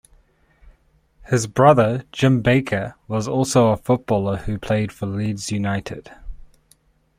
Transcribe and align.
His 1.27 1.45
brother 1.45 2.05
Jim 2.11 2.41
Baker 2.41 2.95
was 3.07 3.27
also 3.27 3.67
a 3.69 3.77
footballer 3.77 4.37
who 4.37 4.57
played 4.57 4.91
for 4.91 5.05
Leeds 5.05 5.51
United. 5.51 6.11